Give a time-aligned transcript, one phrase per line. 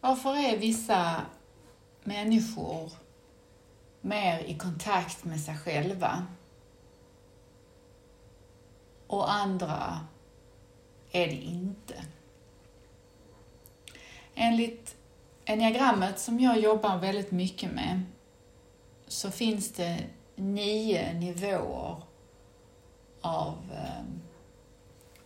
[0.00, 1.22] Varför är vissa
[2.04, 2.92] människor
[4.00, 6.26] mer i kontakt med sig själva
[9.06, 10.06] och andra
[11.12, 12.04] är det inte?
[14.34, 14.96] Enligt
[15.44, 18.02] enneagrammet som jag jobbar väldigt mycket med
[19.06, 19.98] så finns det
[20.36, 22.02] nio nivåer
[23.20, 24.04] av eh,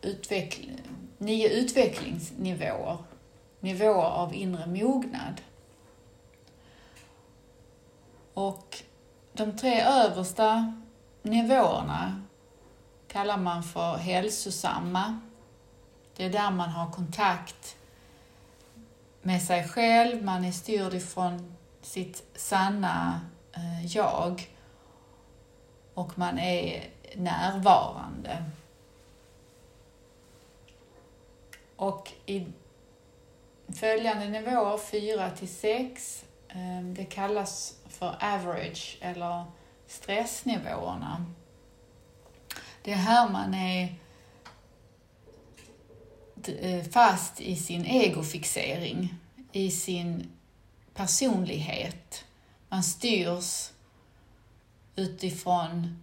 [0.03, 0.81] utveckling,
[1.19, 2.99] nio utvecklingsnivåer,
[3.63, 5.41] nivåer av inre mognad.
[8.35, 8.83] Och
[9.33, 10.75] de tre översta
[11.23, 12.23] nivåerna
[13.09, 15.21] kallar man för hälsosamma.
[16.17, 17.77] Det är där man har kontakt
[19.23, 23.21] med sig själv, man är styrd ifrån sitt sanna
[23.53, 24.51] eh, jag
[25.95, 28.45] och man är närvarande.
[31.77, 32.47] Och i
[33.73, 39.45] följande nivåer, 4 till 6, ehm, det kallas för average eller
[39.87, 41.27] stressnivåerna.
[42.83, 43.95] Det är här man är
[46.47, 49.15] eh, fast i sin egofixering,
[49.53, 50.31] i sin
[50.95, 52.25] personlighet.
[52.69, 53.71] Man styrs
[54.97, 56.03] utifrån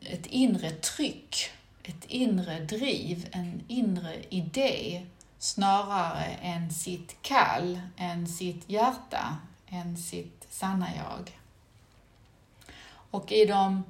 [0.00, 1.50] ett inre tryck,
[1.82, 5.06] ett inre driv, en inre idé
[5.38, 11.38] snarare än sitt kall, än sitt hjärta, än sitt sanna jag.
[13.10, 13.82] Och i de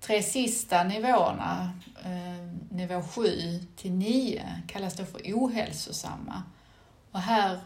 [0.00, 1.72] tre sista nivåerna,
[2.04, 6.42] eh, nivå 7 till 9, kallas det för ohälsosamma.
[7.10, 7.60] Och här,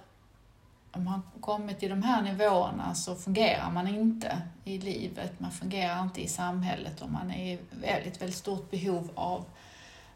[0.97, 6.03] om man kommit till de här nivåerna så fungerar man inte i livet, man fungerar
[6.03, 9.44] inte i samhället och man är i väldigt, väldigt stort behov av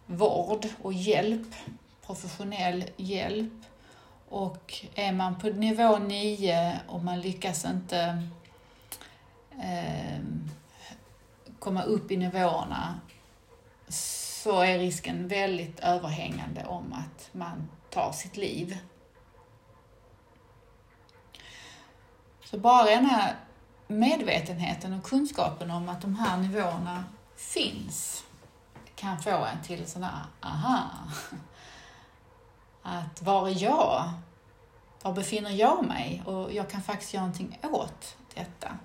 [0.07, 1.55] vård och hjälp,
[2.07, 3.53] professionell hjälp.
[4.29, 8.29] Och är man på nivå 9 och man lyckas inte
[9.63, 10.21] eh,
[11.59, 13.01] komma upp i nivåerna
[13.89, 18.79] så är risken väldigt överhängande om att man tar sitt liv.
[22.51, 23.37] Så bara den här
[23.87, 27.05] medvetenheten och kunskapen om att de här nivåerna
[27.37, 28.25] finns
[28.95, 30.85] kan få en till sån här aha.
[32.83, 34.13] Att var är jag?
[35.03, 36.23] Var befinner jag mig?
[36.27, 38.77] Och jag kan faktiskt göra någonting åt detta.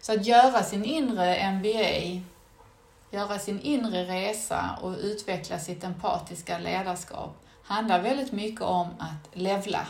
[0.00, 2.22] Så att göra sin inre MBA,
[3.10, 9.86] göra sin inre resa och utveckla sitt empatiska ledarskap handlar väldigt mycket om att levla,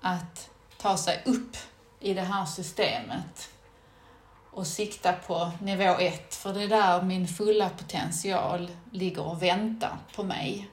[0.00, 1.56] att ta sig upp
[2.00, 3.50] i det här systemet
[4.50, 9.96] och sikta på nivå ett, för det är där min fulla potential ligger och väntar
[10.14, 10.68] på mig.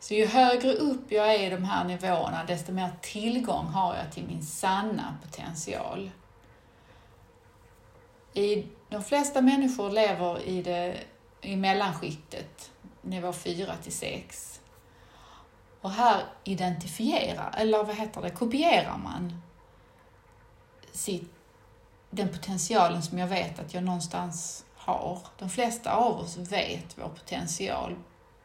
[0.00, 4.12] Så ju högre upp jag är i de här nivåerna, desto mer tillgång har jag
[4.12, 6.10] till min sanna potential.
[8.32, 10.98] I, de flesta människor lever i, det,
[11.40, 12.70] i mellanskiktet,
[13.02, 14.59] nivå 4 till 6.
[15.80, 19.42] Och här identifierar, eller vad heter det, kopierar man
[20.92, 21.32] sitt,
[22.10, 25.18] den potentialen som jag vet att jag någonstans har.
[25.38, 27.96] De flesta av oss vet vår potential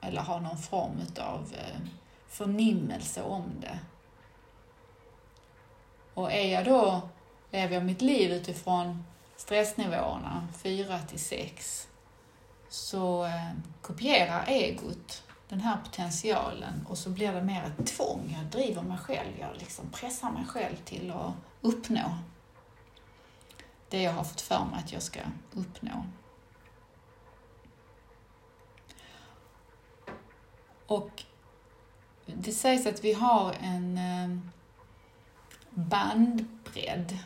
[0.01, 1.79] eller har någon form av eh,
[2.27, 3.79] förnimmelse om det.
[6.13, 7.01] Och är jag då,
[7.51, 11.87] lever jag mitt liv utifrån stressnivåerna 4 till 6
[12.69, 18.37] så eh, kopierar egot den här potentialen och så blir det mer ett tvång.
[18.37, 22.17] Jag driver mig själv, jag liksom pressar mig själv till att uppnå
[23.89, 25.19] det jag har fått för mig att jag ska
[25.53, 26.05] uppnå.
[30.87, 31.23] Och
[32.25, 34.37] det sägs att vi har en eh,
[35.69, 37.17] bandbredd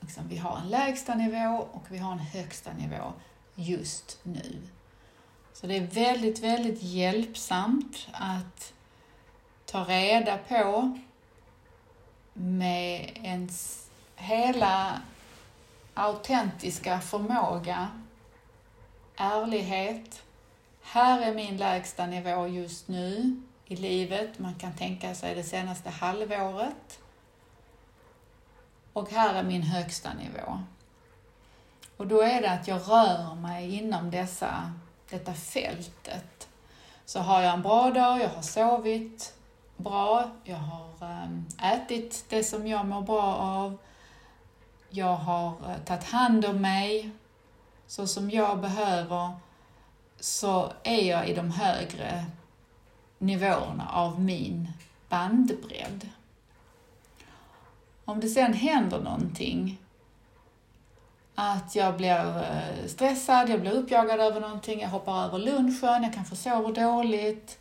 [0.00, 3.12] liksom, vi har en lägsta nivå och vi har en högsta nivå
[3.54, 4.62] just nu.
[5.60, 8.72] Så det är väldigt, väldigt hjälpsamt att
[9.66, 10.98] ta reda på
[12.32, 13.86] med ens
[14.16, 15.00] hela
[15.94, 17.88] autentiska förmåga,
[19.16, 20.22] ärlighet.
[20.82, 24.38] Här är min lägsta nivå just nu i livet.
[24.38, 27.00] Man kan tänka sig det senaste halvåret.
[28.92, 30.62] Och här är min högsta nivå.
[31.96, 34.72] Och då är det att jag rör mig inom dessa,
[35.10, 36.48] detta fältet.
[37.04, 39.34] Så har jag en bra dag, jag har sovit
[39.76, 43.78] bra, jag har ehm, ätit det som jag mår bra av,
[44.90, 47.10] jag har eh, tagit hand om mig
[47.86, 49.30] så som jag behöver,
[50.20, 52.24] så är jag i de högre
[53.18, 54.72] nivåerna av min
[55.08, 56.08] bandbredd.
[58.04, 59.79] Om det sen händer någonting,
[61.40, 66.14] att jag blir eh, stressad, jag blir uppjagad över någonting, jag hoppar över lunchen, jag
[66.14, 67.58] kanske sover dåligt,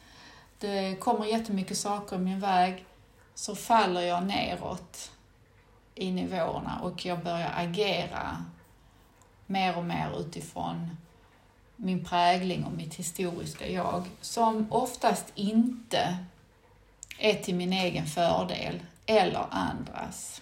[0.60, 2.86] det kommer jättemycket saker i min väg,
[3.36, 5.12] så faller jag neråt
[5.96, 8.46] i nivåerna och jag börjar agera
[9.46, 10.98] mer och mer utifrån
[11.76, 16.18] min prägling och mitt historiska jag, som oftast inte
[17.20, 20.42] är till min egen fördel eller andras.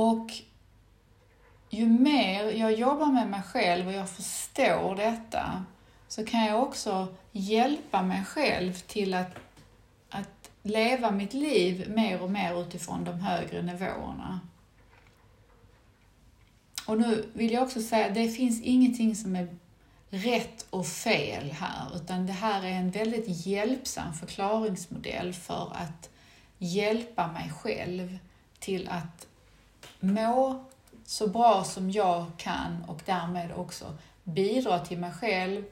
[0.00, 0.32] Och
[1.70, 5.64] ju mer jag jobbar med mig själv och jag förstår detta
[6.08, 9.36] så kan jag också hjälpa mig själv till att,
[10.10, 14.40] att leva mitt liv mer och mer utifrån de högre nivåerna.
[16.86, 19.48] Och nu vill jag också säga, det finns ingenting som är
[20.10, 26.10] rätt och fel här, utan det här är en väldigt hjälpsam förklaringsmodell för att
[26.58, 28.18] hjälpa mig själv
[28.58, 29.26] till att
[30.00, 30.64] må
[31.04, 35.64] så bra som jag kan och därmed också bidra till mig själv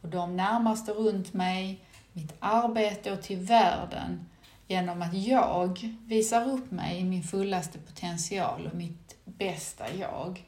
[0.00, 1.80] och de närmaste runt mig,
[2.12, 4.26] mitt arbete och till världen
[4.66, 10.44] genom att jag visar upp mig i min fullaste potential och mitt bästa jag.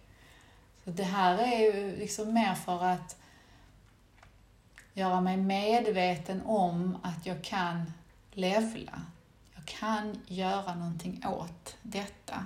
[0.85, 3.17] Så Det här är ju liksom mer för att
[4.94, 7.93] göra mig medveten om att jag kan
[8.32, 9.02] levla.
[9.55, 12.44] Jag kan göra någonting åt detta.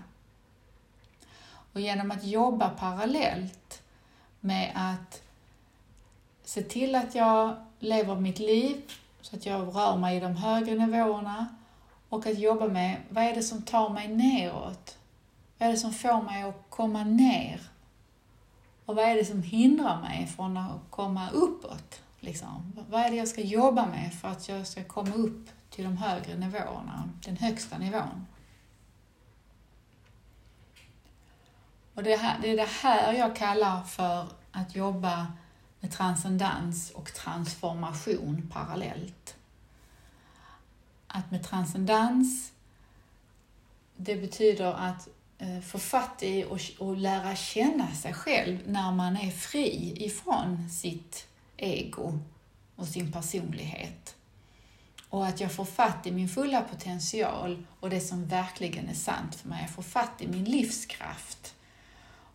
[1.72, 3.82] Och genom att jobba parallellt
[4.40, 5.22] med att
[6.44, 8.82] se till att jag lever mitt liv
[9.20, 11.46] så att jag rör mig i de högre nivåerna
[12.08, 14.98] och att jobba med vad är det som tar mig neråt?
[15.58, 17.60] Vad är det som får mig att komma ner?
[18.86, 22.00] Och vad är det som hindrar mig från att komma uppåt?
[22.20, 22.72] Liksom?
[22.90, 25.96] Vad är det jag ska jobba med för att jag ska komma upp till de
[25.96, 28.26] högre nivåerna, den högsta nivån?
[31.94, 35.32] Och det, här, det är det här jag kallar för att jobba
[35.80, 39.36] med transcendens och transformation parallellt.
[41.06, 42.52] Att med transcendens,
[43.96, 45.08] det betyder att
[45.38, 50.70] eh, få fatt i och, och lära känna sig själv när man är fri ifrån
[50.70, 52.18] sitt ego
[52.76, 54.16] och sin personlighet.
[55.08, 59.34] Och att jag får fatt i min fulla potential och det som verkligen är sant
[59.34, 59.58] för mig.
[59.60, 61.54] Jag får fatt i min livskraft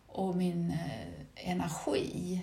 [0.08, 2.40] och min eh, energi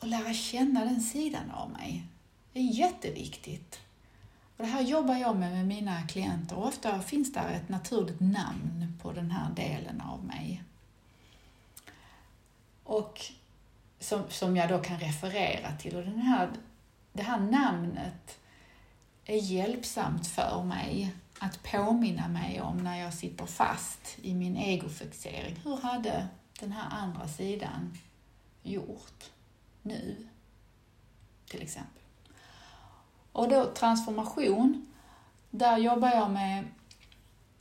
[0.00, 2.06] och lära känna den sidan av mig.
[2.52, 3.80] Det är jätteviktigt.
[4.56, 8.20] Och det här jobbar jag med med mina klienter och ofta finns där ett naturligt
[8.20, 10.62] namn på den här delen av mig.
[12.84, 13.20] Och
[13.98, 15.96] som, som jag då kan referera till.
[15.96, 16.50] Och den här,
[17.12, 18.38] det här namnet
[19.24, 25.60] är hjälpsamt för mig att påminna mig om när jag sitter fast i min egofixering.
[25.64, 26.28] Hur hade
[26.62, 27.98] den här andra sidan
[28.62, 29.30] gjort
[29.82, 30.28] nu?
[31.48, 32.02] Till exempel.
[33.32, 34.86] Och då transformation,
[35.50, 36.64] där jobbar jag med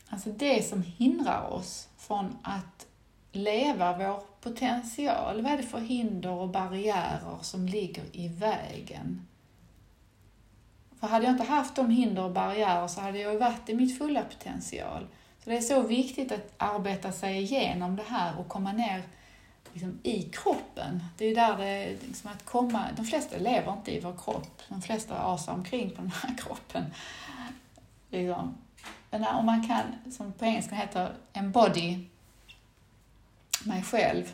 [0.10, 2.88] alltså det som hindrar oss från att
[3.32, 5.42] leva vår potential.
[5.42, 9.28] Vad är det för hinder och barriärer som ligger i vägen?
[11.00, 13.98] För hade jag inte haft de hinder och barriärer så hade jag varit i mitt
[13.98, 15.08] fulla potential.
[15.44, 19.04] Så det är så viktigt att arbeta sig igenom det här och komma ner
[19.74, 21.04] liksom, i kroppen.
[21.18, 24.62] Det är där det liksom att komma, de flesta lever inte i vår kropp.
[24.68, 26.86] De flesta asar omkring på den här kroppen.
[28.10, 28.58] Liksom.
[29.10, 32.00] Men om man kan, som på engelska heter embody
[33.64, 34.34] mig själv,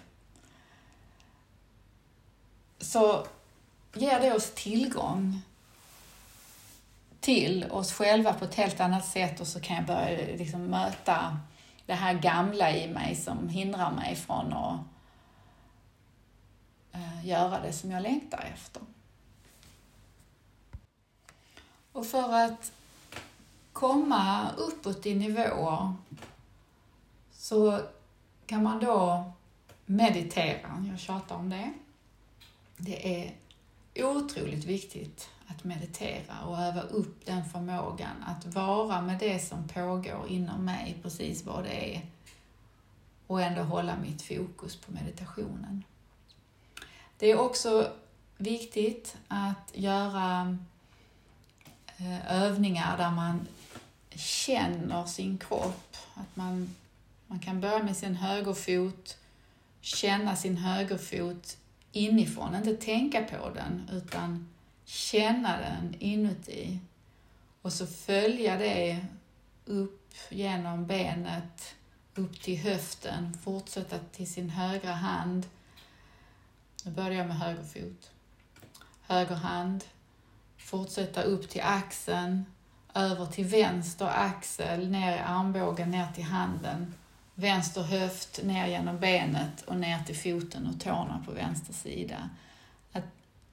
[2.79, 3.27] så
[3.93, 5.41] ger det oss tillgång
[7.27, 11.39] till oss själva på ett helt annat sätt och så kan jag börja liksom möta
[11.85, 14.79] det här gamla i mig som hindrar mig från att
[16.91, 18.81] eh, göra det som jag längtar efter.
[21.91, 22.71] Och för att
[23.73, 25.93] komma uppåt i nivåer
[27.31, 27.81] så
[28.45, 29.31] kan man då
[29.85, 30.85] meditera.
[30.91, 31.73] Jag tjatar om det.
[32.77, 33.33] Det är
[34.05, 40.25] otroligt viktigt att meditera och öva upp den förmågan att vara med det som pågår
[40.27, 42.01] inom mig, precis vad det är,
[43.27, 45.83] och ändå hålla mitt fokus på meditationen.
[47.17, 47.91] Det är också
[48.37, 50.57] viktigt att göra
[51.97, 53.47] eh, övningar där man
[54.09, 55.97] känner sin kropp.
[56.13, 56.75] Att man,
[57.27, 59.17] man kan börja med sin högerfot,
[59.81, 61.57] känna sin högerfot
[61.91, 62.55] inifrån.
[62.55, 64.47] Inte tänka på den, utan
[64.87, 66.79] känna den inuti.
[67.61, 69.05] Och så följa det
[69.65, 71.75] upp genom benet,
[72.15, 75.45] upp till höften, fortsätta till sin högra hand.
[76.85, 78.11] Nu börjar jag med höger fot.
[79.01, 79.83] Höger hand,
[80.57, 82.45] fortsätta upp till axeln,
[82.93, 86.93] över till vänster axel, ner i armbågen, ner till handen.
[87.35, 92.29] Vänster höft ner genom benet och ner till foten och tårna på vänster sida.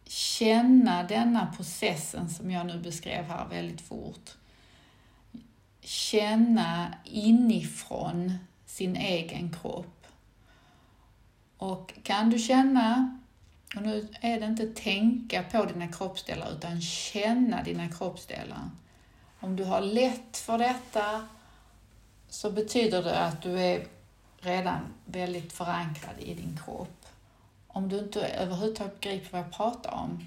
[0.06, 4.30] Känna denna processen som jag nu beskrev här väldigt fort.
[5.80, 10.06] Känna inifrån sin egen kropp.
[11.56, 13.18] Och kan du känna,
[13.76, 18.70] och nu är det inte tänka på dina kroppsdelar utan känna dina kroppsdelar.
[19.40, 21.28] Om du har lätt för detta
[22.28, 23.86] så betyder det att du är
[24.40, 27.03] redan väldigt förankrad i din kropp.
[27.74, 30.26] Om du inte överhuvudtaget begriper vad jag pratar om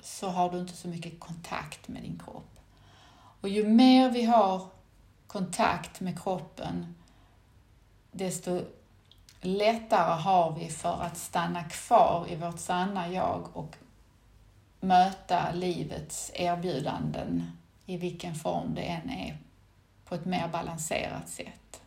[0.00, 2.60] så har du inte så mycket kontakt med din kropp.
[3.40, 4.66] Och ju mer vi har
[5.26, 6.94] kontakt med kroppen,
[8.12, 8.60] desto
[9.40, 13.76] lättare har vi för att stanna kvar i vårt sanna jag och
[14.80, 17.50] möta livets erbjudanden
[17.86, 19.38] i vilken form det än är
[20.04, 21.82] på ett mer balanserat sätt.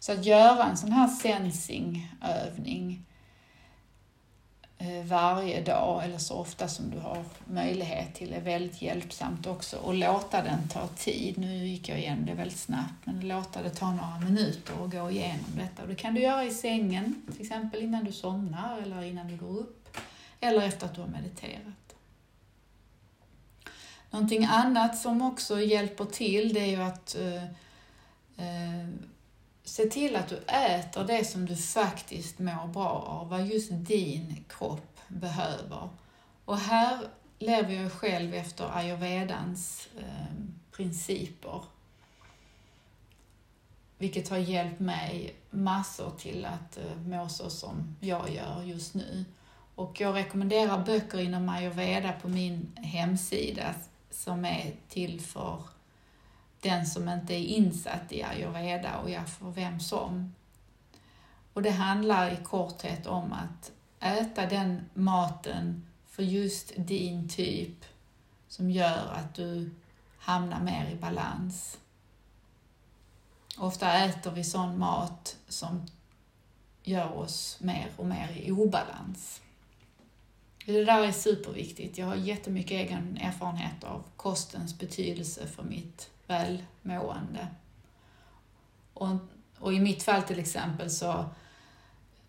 [0.00, 3.07] Så att göra en sån här sensingövning eh,
[4.80, 9.76] Eh, varje dag eller så ofta som du har möjlighet till är väldigt hjälpsamt också
[9.76, 11.38] och låta den ta tid.
[11.38, 15.10] Nu gick jag igenom det väldigt snabbt men låta det ta några minuter och gå
[15.10, 15.82] igenom detta.
[15.82, 19.36] Och det kan du göra i sängen, till exempel innan du somnar eller innan du
[19.36, 19.96] går upp
[20.40, 21.94] eller efter att du har mediterat.
[24.10, 27.44] Någonting annat som också hjälper till det är ju att eh,
[28.46, 28.88] eh,
[29.68, 34.44] se till att du äter det som du faktiskt mår bra av, vad just din
[34.48, 35.88] kropp behöver.
[36.44, 36.98] Och här
[37.38, 40.34] lever jag själv efter ayurvedans eh,
[40.72, 41.62] principer.
[43.98, 49.24] Vilket har hjälpt mig massor till att eh, må så som jag gör just nu.
[49.74, 53.74] Och jag rekommenderar böcker inom ayurveda på min hemsida
[54.10, 55.62] som är till för
[56.60, 60.34] den som inte är insatt i ayurveda och ja, för vem som.
[61.52, 67.84] Och det handlar i korthet om att äta den maten för just din typ
[68.48, 69.70] som gör att du
[70.18, 71.78] hamnar mer i balans.
[73.58, 75.86] Ofta äter vi sån mat som
[76.82, 79.40] gör oss mer och mer i obalans.
[80.66, 81.98] Det där är superviktigt.
[81.98, 87.48] Jag har jättemycket egen erfarenhet av kostens betydelse för mitt välmående.
[88.94, 89.08] Och,
[89.58, 91.24] och i mitt fall till exempel så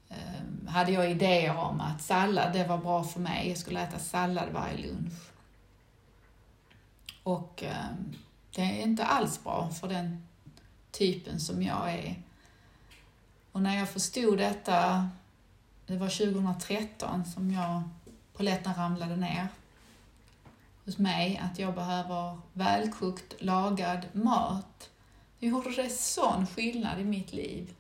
[0.10, 3.50] eh, hade jag idéer om att sallad, det var bra för mig.
[3.50, 5.32] Jag skulle äta sallad varje lunch.
[7.24, 7.86] Och eh,
[8.56, 10.28] det är inte alls bra för den
[10.92, 12.24] typen som jag är.
[13.52, 15.10] Och när jag förstod detta,
[15.86, 17.84] det var 2013 som jag
[18.34, 19.48] Polletten ramlade ner
[20.86, 24.90] hos mig, att jag behöver välkokt, lagad mat.
[25.40, 27.76] Det gjorde det sån skillnad i mitt liv.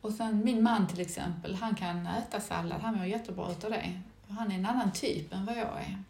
[0.00, 4.00] Och sen min man till exempel, han kan äta sallad, han mår jättebra utav det.
[4.28, 6.02] Han är en annan typ än vad jag är.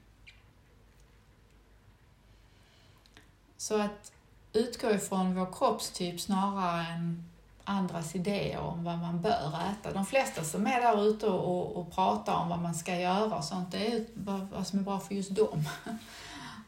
[3.56, 4.12] Så att
[4.52, 7.27] utgå ifrån vår kroppstyp snarare än
[7.68, 9.92] andras idéer om vad man bör äta.
[9.92, 13.44] De flesta som är där ute och, och pratar om vad man ska göra och
[13.44, 15.68] sånt, det är vad, vad som är bra för just dem.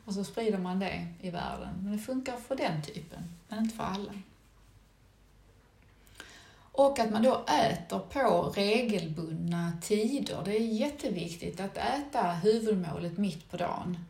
[0.05, 1.75] Och så sprider man det i världen.
[1.83, 4.13] Men det funkar för den typen, men inte för alla.
[6.73, 10.43] Och att man då äter på regelbundna tider.
[10.45, 14.05] Det är jätteviktigt att äta huvudmålet mitt på dagen.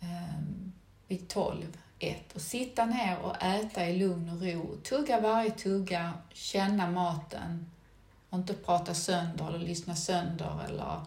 [0.00, 0.72] Ehm,
[1.08, 4.76] vid 12 ett och sitta ner och äta i lugn och ro.
[4.82, 7.70] Tugga varje tugga, känna maten
[8.30, 11.00] och inte prata sönder eller lyssna sönder eller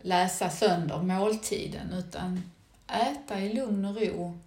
[0.00, 2.52] läsa sönder måltiden utan
[2.86, 4.38] äta i lugn och ro,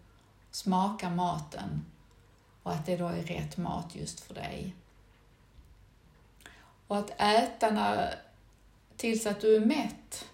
[0.52, 1.86] smaka maten
[2.64, 4.76] och att det då är rätt mat just för dig.
[6.88, 8.16] Och att äta när,
[8.98, 10.26] tills att du är mätt.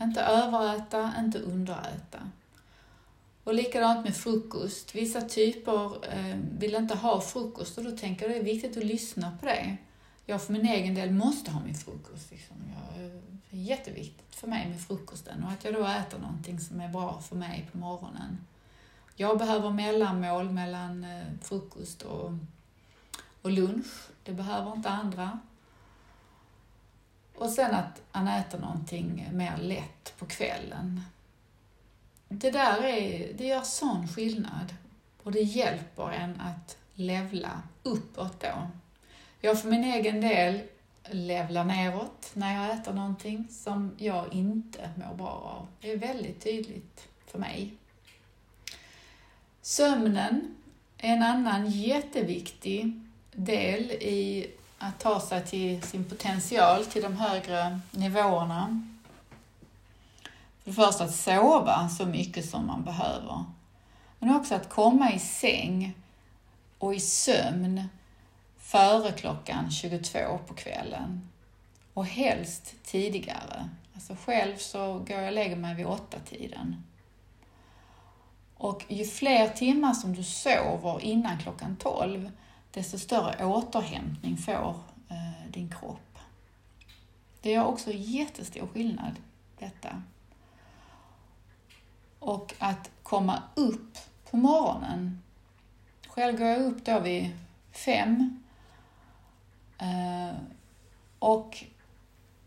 [0.00, 2.30] Inte överäta, inte underäta.
[3.44, 4.94] Och likadant med frukost.
[4.94, 8.76] Vissa typer eh, vill inte ha frukost och då tänker jag att det är viktigt
[8.76, 9.76] att lyssna på det.
[10.26, 12.30] Jag för min egen del måste ha min frukost.
[12.30, 12.56] Liksom.
[12.76, 13.10] Jag,
[13.50, 16.80] det eh, är jätteviktigt för mig med frukosten och att jag då äter någonting som
[16.80, 18.38] är bra för mig på morgonen.
[19.16, 22.32] Jag behöver mellanmål mellan eh, frukost och,
[23.42, 24.08] och lunch.
[24.24, 25.38] Det behöver inte andra.
[27.34, 31.00] Och sen att han äter någonting mer lätt på kvällen.
[32.32, 34.74] Det där är, det gör sån skillnad
[35.22, 38.70] och det hjälper en att levla uppåt då.
[39.40, 40.60] Jag för min egen del
[41.10, 45.66] levlar neråt när jag äter någonting som jag inte mår bra av.
[45.80, 47.74] Det är väldigt tydligt för mig.
[49.62, 50.56] Sömnen
[50.98, 53.00] är en annan jätteviktig
[53.32, 58.89] del i att ta sig till sin potential, till de högre nivåerna.
[60.74, 63.44] För det första att sova så mycket som man behöver.
[64.18, 65.94] Men också att komma i säng
[66.78, 67.88] och i sömn
[68.58, 71.28] före klockan 22 på kvällen.
[71.94, 73.68] Och helst tidigare.
[73.94, 76.84] Alltså själv så går jag och lägger mig vid åtta tiden.
[78.56, 82.30] Och ju fler timmar som du sover innan klockan 12,
[82.70, 84.74] desto större återhämtning får
[85.08, 86.18] eh, din kropp.
[87.40, 89.16] Det gör också jättestor skillnad,
[89.58, 90.02] detta.
[92.20, 93.98] Och att komma upp
[94.30, 95.22] på morgonen.
[96.08, 97.30] Själv går jag upp då vid
[97.72, 98.42] fem.
[99.78, 100.36] Eh,
[101.18, 101.64] och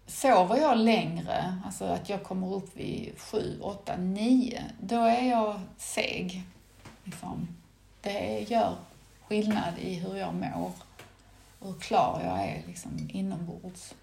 [0.05, 5.61] sover jag längre, alltså att jag kommer upp vid sju, åtta, nio, då är jag
[5.77, 6.43] seg.
[7.03, 7.47] Liksom.
[8.01, 8.75] Det gör
[9.27, 10.71] skillnad i hur jag mår
[11.59, 13.93] och hur klar jag är liksom, inombords.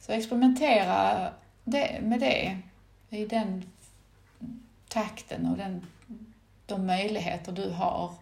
[0.00, 1.30] Så experimentera
[1.64, 2.58] det, med det
[3.10, 3.64] i den
[4.88, 5.86] takten och den,
[6.66, 8.14] de möjligheter du har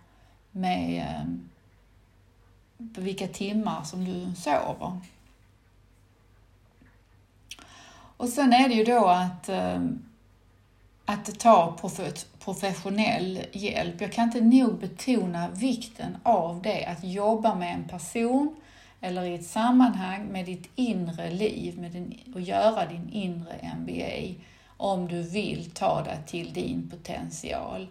[0.50, 1.24] med eh,
[2.78, 5.00] vilka timmar som du sover.
[8.16, 9.82] Och sen är det ju då att, eh,
[11.04, 11.76] att ta
[12.38, 14.00] professionell hjälp.
[14.00, 18.56] Jag kan inte nog betona vikten av det, att jobba med en person
[19.00, 24.40] eller i ett sammanhang med ditt inre liv med din, och göra din inre MBA
[24.76, 27.88] om du vill ta dig till din potential.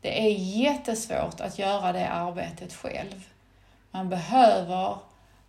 [0.00, 3.28] Det är jättesvårt att göra det arbetet själv.
[3.90, 4.96] Man behöver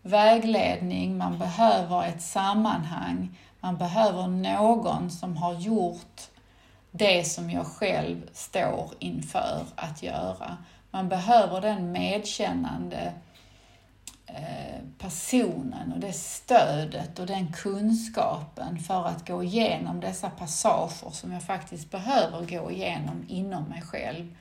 [0.01, 6.21] vägledning, man behöver ett sammanhang, man behöver någon som har gjort
[6.91, 10.57] det som jag själv står inför att göra.
[10.91, 13.11] Man behöver den medkännande eh,
[14.27, 21.31] Eh, personen och det stödet och den kunskapen för att gå igenom dessa passager som
[21.31, 24.35] jag faktiskt behöver gå igenom inom mig själv.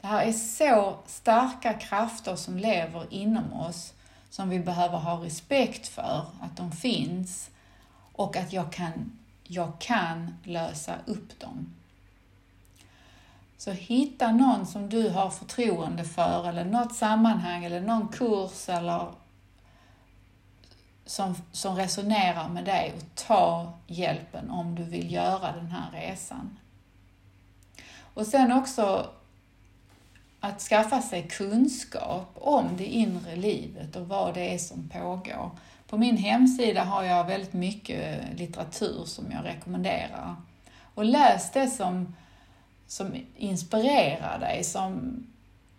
[0.00, 3.92] Det här är så starka krafter som lever inom oss
[4.30, 7.50] som vi behöver ha respekt för att de finns
[8.12, 11.74] och att jag kan, jag kan lösa upp dem.
[13.58, 19.06] Så hitta någon som du har förtroende för eller något sammanhang eller någon kurs eller
[21.10, 26.58] som, som resonerar med dig och ta hjälpen om du vill göra den här resan.
[28.14, 29.10] Och sen också
[30.40, 35.50] att skaffa sig kunskap om det inre livet och vad det är som pågår.
[35.86, 40.36] På min hemsida har jag väldigt mycket litteratur som jag rekommenderar.
[40.94, 42.14] Och läs det som,
[42.86, 45.26] som inspirerar dig, som,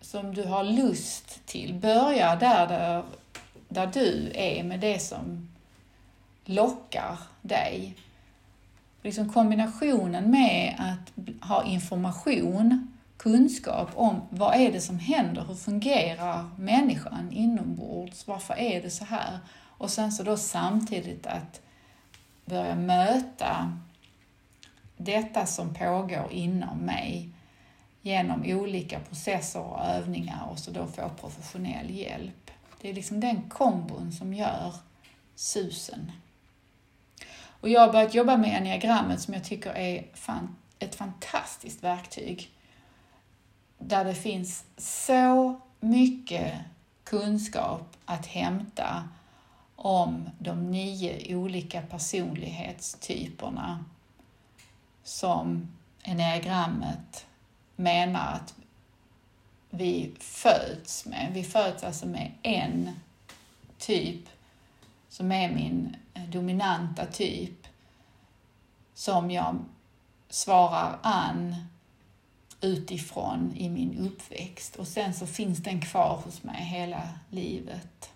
[0.01, 1.73] som du har lust till.
[1.73, 3.03] Börja där, där,
[3.71, 5.49] där du är med det som
[6.45, 7.95] lockar dig.
[9.03, 16.49] Liksom kombinationen med att ha information, kunskap om vad är det som händer, hur fungerar
[16.57, 19.39] människan inombords, varför är det så här?
[19.77, 21.61] Och sen så då samtidigt att
[22.45, 23.77] börja möta
[24.97, 27.29] detta som pågår inom mig
[28.01, 32.51] genom olika processer och övningar och så då få professionell hjälp.
[32.81, 34.73] Det är liksom den kombon som gör
[35.35, 36.11] susen.
[37.61, 42.51] Och jag har börjat jobba med enneagrammet som jag tycker är fan, ett fantastiskt verktyg.
[43.77, 46.53] Där det finns så mycket
[47.03, 49.09] kunskap att hämta
[49.75, 53.85] om de nio olika personlighetstyperna
[55.03, 55.71] som
[56.03, 57.25] enneagrammet
[57.75, 58.55] menar att
[59.71, 61.31] vi föds med.
[61.33, 62.99] Vi föds alltså med en
[63.77, 64.29] typ
[65.09, 67.67] som är min eh, dominanta typ
[68.93, 69.59] som jag
[70.29, 71.55] svarar an
[72.61, 78.09] utifrån i min uppväxt och sen så finns den kvar hos mig hela livet.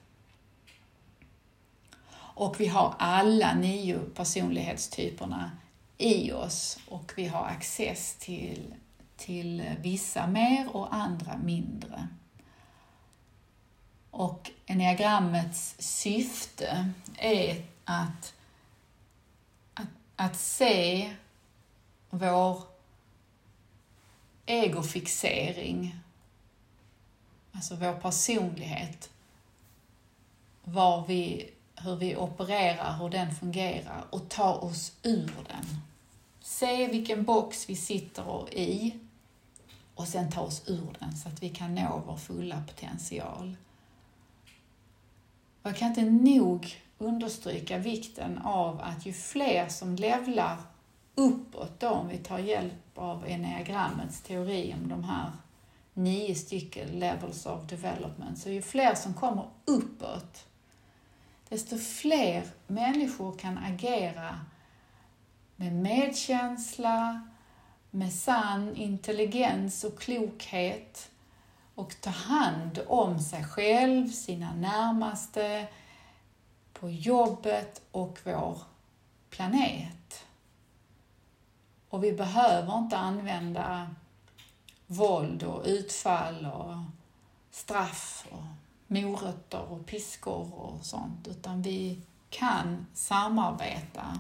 [2.18, 5.52] Och vi har alla nio personlighetstyperna
[5.98, 8.76] i oss och vi har access till,
[9.18, 12.08] till vissa mer och andra mindre.
[14.12, 18.34] Och enneagrammets syfte är att
[20.16, 21.14] att se
[22.10, 22.64] vår
[24.46, 25.96] egofixering,
[27.52, 29.10] alltså vår personlighet,
[30.64, 35.82] var vi, hur vi opererar, hur den fungerar och ta oss ur den.
[36.42, 39.00] Se vilken box vi sitter i
[39.96, 43.56] och sen ta oss ur den så att vi kan nå vår fulla potential.
[45.64, 50.58] Jag kan inte nog understryka vikten av att ju fler som levlar
[51.16, 55.32] uppåt då, om vi tar hjälp av enneagrammets teori om de här
[55.94, 60.46] nio stycken levels of development, så ju fler som kommer uppåt,
[61.50, 64.40] desto fler människor kan agera
[65.56, 67.28] med medkänsla,
[67.96, 71.12] med sann intelligens och klokhet
[71.76, 75.68] och ta hand om sig själv, sina närmaste,
[76.74, 78.58] på jobbet och vår
[79.30, 80.26] planet.
[81.90, 83.90] Och vi behöver inte använda
[84.88, 86.76] våld och utfall och
[87.52, 88.44] straff och
[88.88, 94.20] morötter och piskor och sånt, utan vi kan samarbeta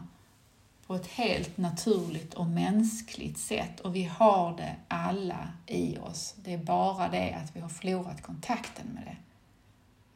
[0.87, 6.35] på ett helt naturligt och mänskligt sätt och vi har det alla i oss.
[6.43, 9.17] Det är bara det att vi har förlorat kontakten med det.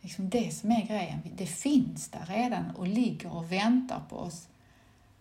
[0.02, 1.20] Liksom det som är grejen.
[1.36, 4.48] Det finns där redan och ligger och väntar på oss.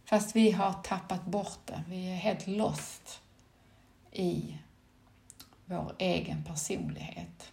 [0.05, 1.83] Fast vi har tappat bort det.
[1.89, 3.21] Vi är helt lost
[4.13, 4.55] i
[5.65, 7.53] vår egen personlighet.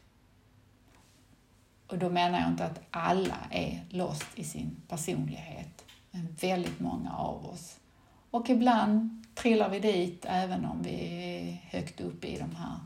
[1.88, 7.13] Och då menar jag inte att alla är lost i sin personlighet, men väldigt många
[7.13, 7.79] av oss.
[8.36, 12.80] Och ibland trillar vi dit även om vi är högt uppe i de här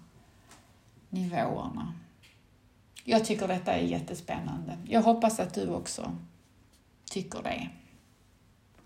[1.09, 1.93] nivåerna.
[3.03, 4.77] Jag tycker detta är jättespännande.
[4.87, 6.11] Jag hoppas att du också
[7.11, 7.69] tycker det.